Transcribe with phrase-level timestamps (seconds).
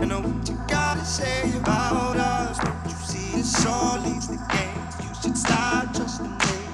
[0.00, 2.58] I know what you gotta say about us.
[2.58, 5.06] Don't you see it's all leaves the game?
[5.06, 6.69] You should start to me.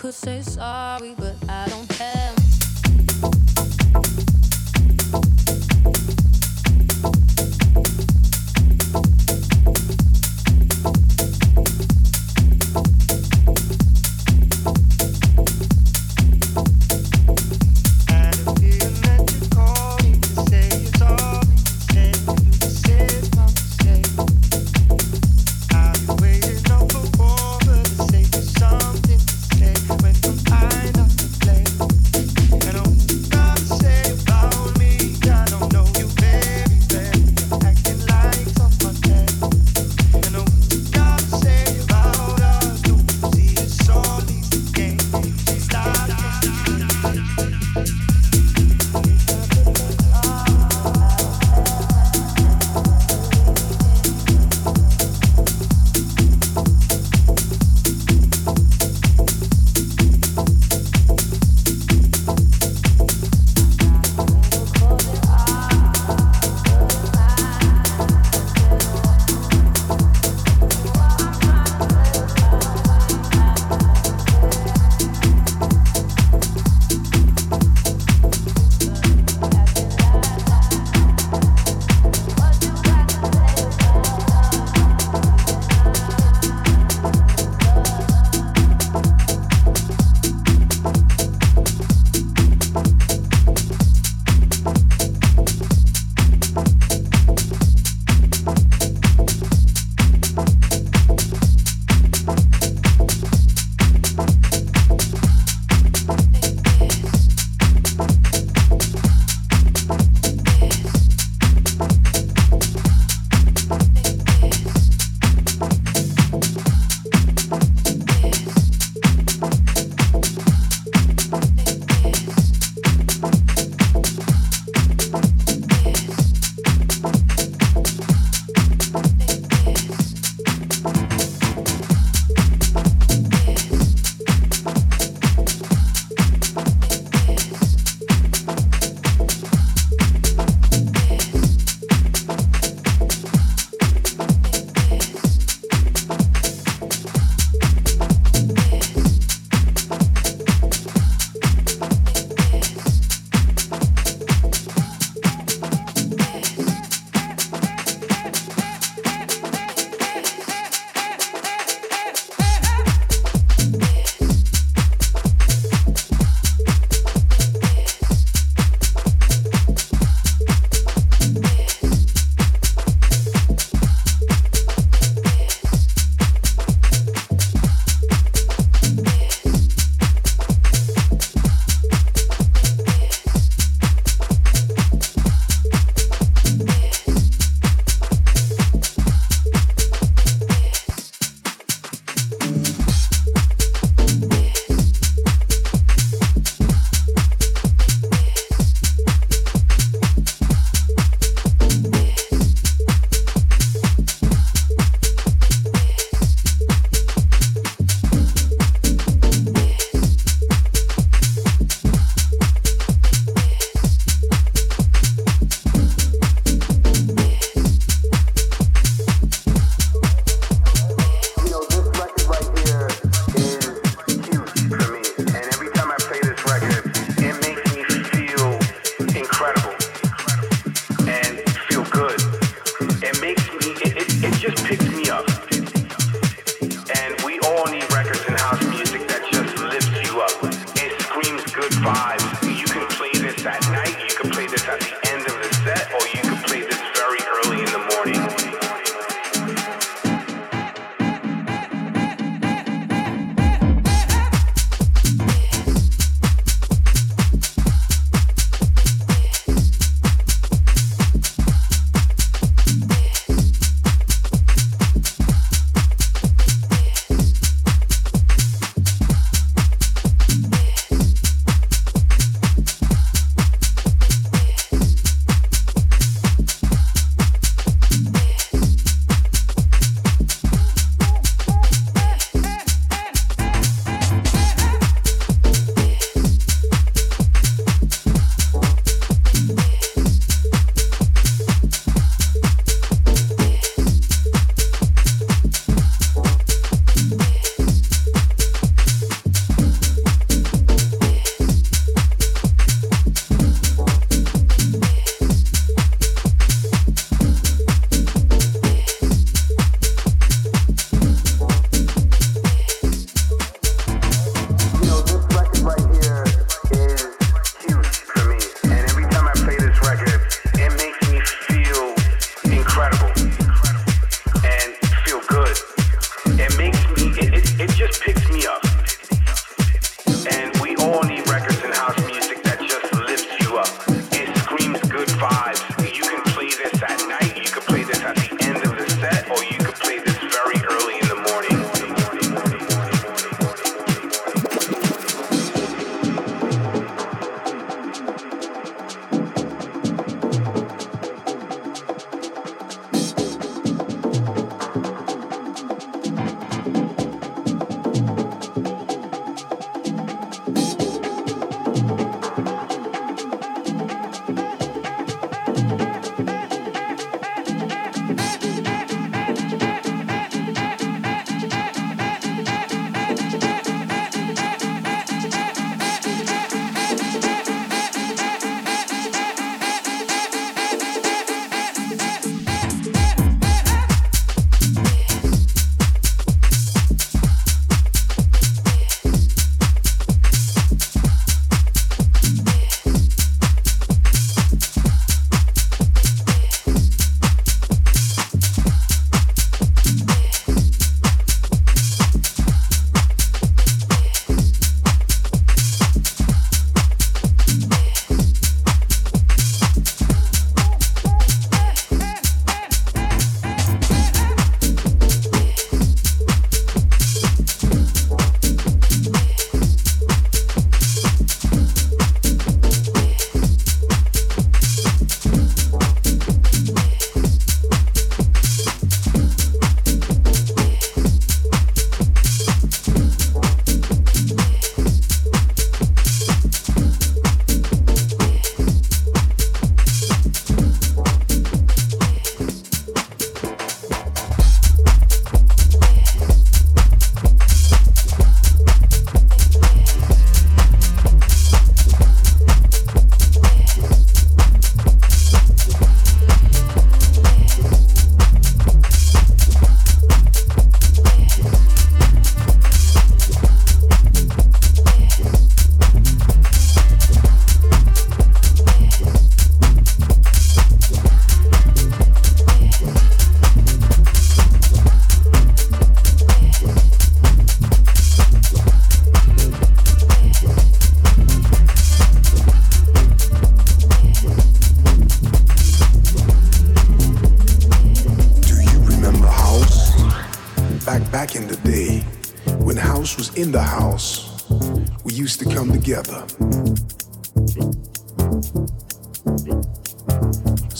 [0.00, 1.37] Play.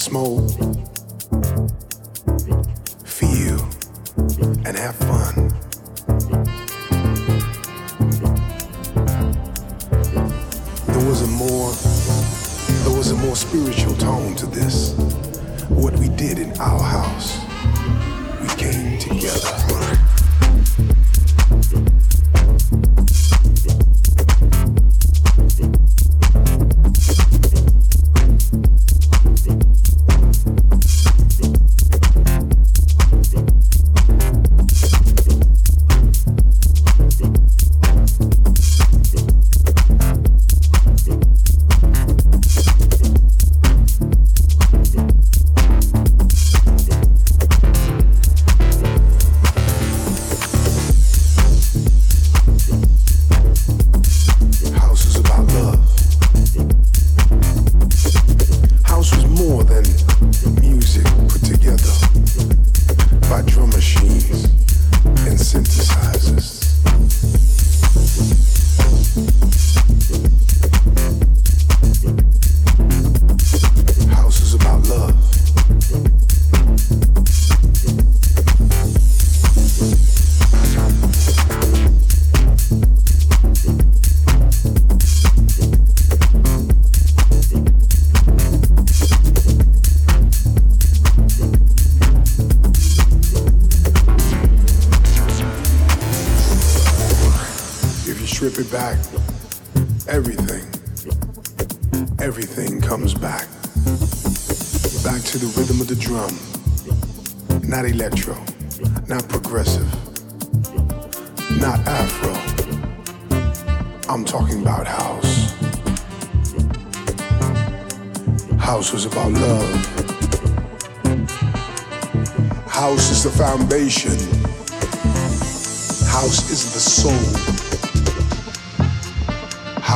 [0.08, 0.48] smoke,
[3.04, 3.60] feel,
[4.64, 5.17] and have fun.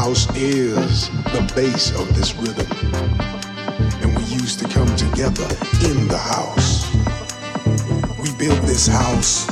[0.02, 2.66] house is the base of this rhythm.
[4.02, 5.46] And we used to come together
[5.86, 6.92] in the house.
[8.18, 9.46] We built this house.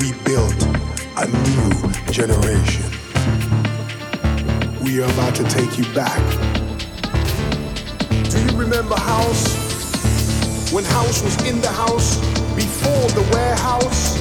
[0.00, 0.62] We built
[1.18, 1.72] a new
[2.12, 2.86] generation.
[4.80, 6.22] We are about to take you back.
[8.30, 9.52] Do you remember house?
[10.72, 12.20] When house was in the house,
[12.54, 14.15] before the warehouse?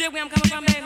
[0.00, 0.79] Dig where I'm coming from, baby?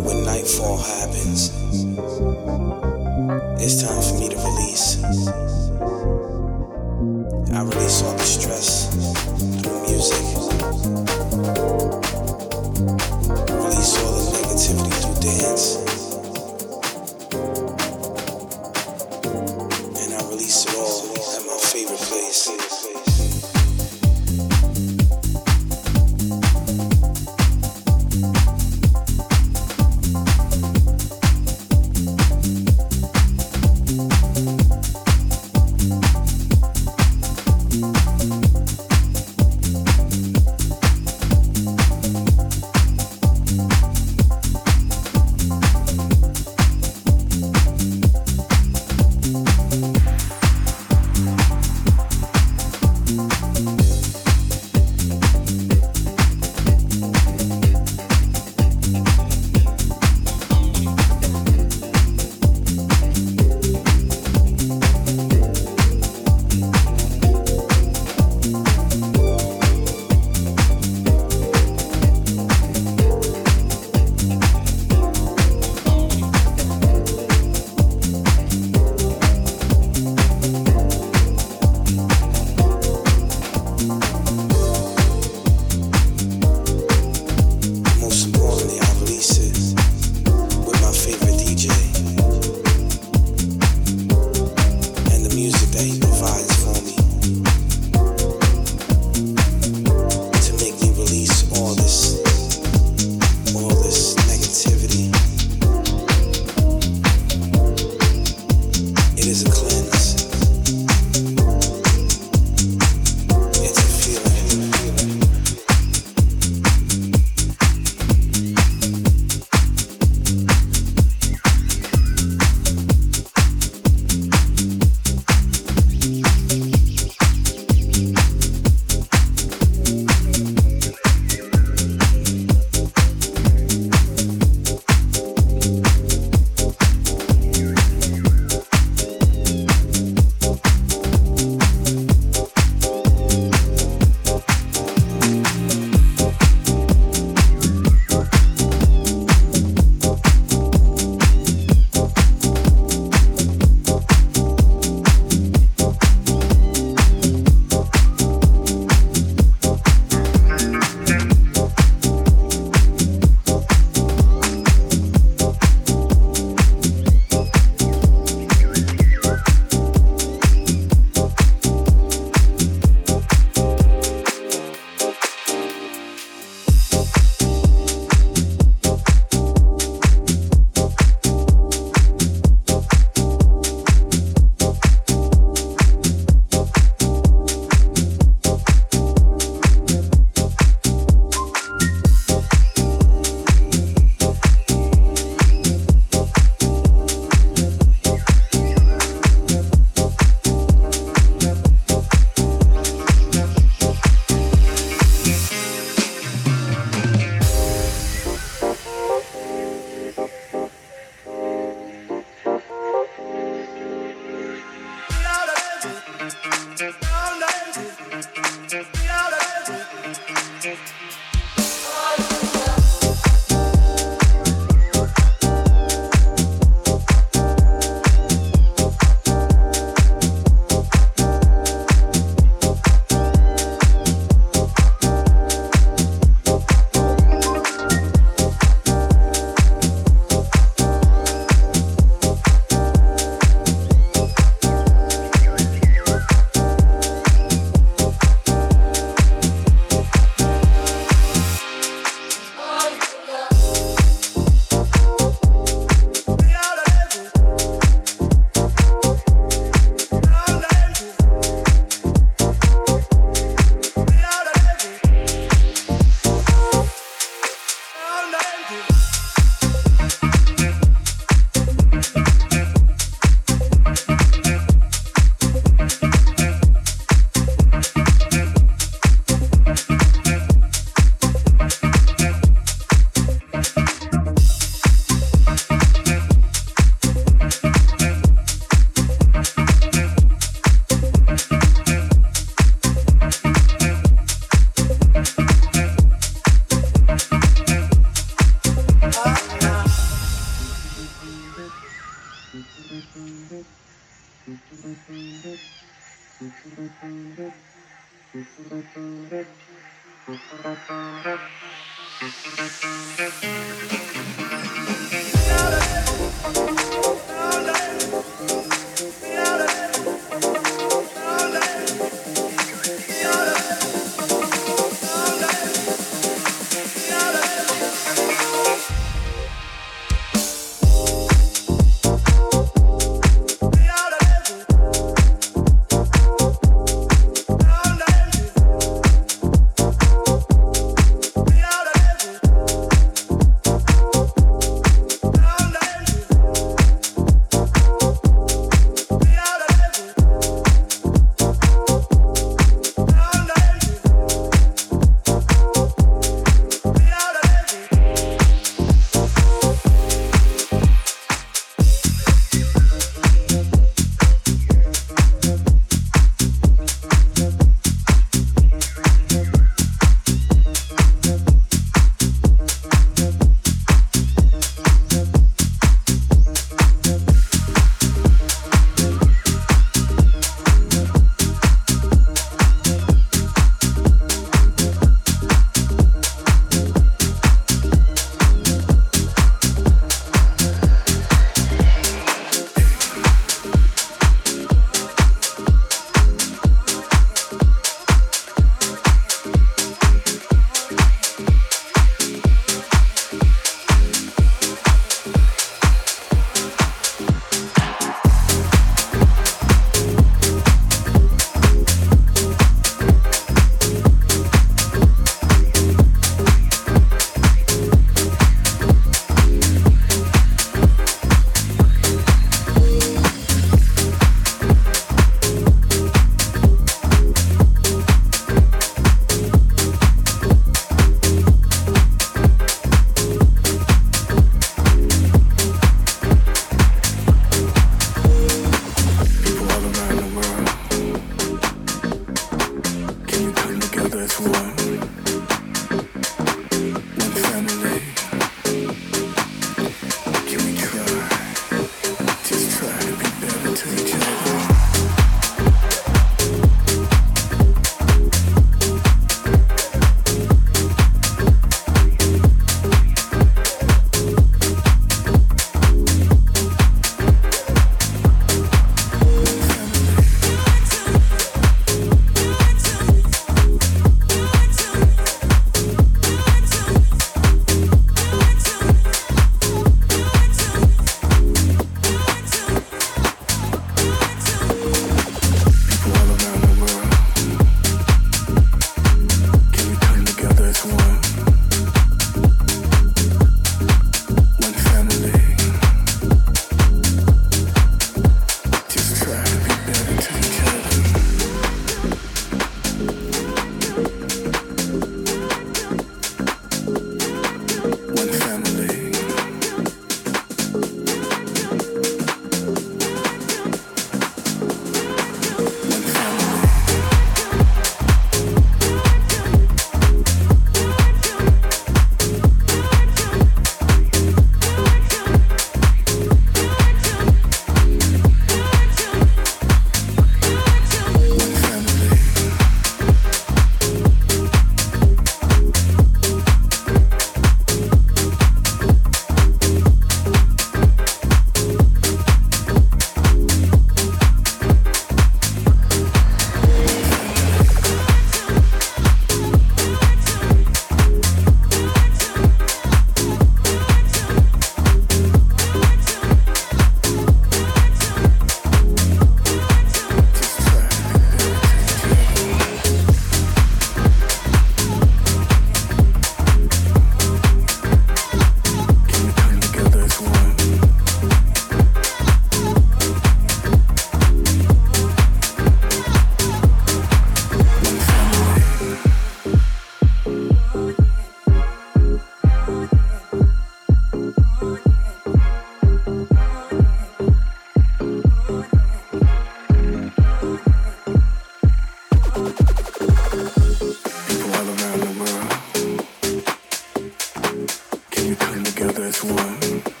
[599.31, 600.00] one.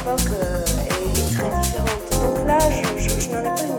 [0.00, 2.10] époque euh, est très différente.
[2.10, 3.77] Donc là, je, je, je n'en ai pas une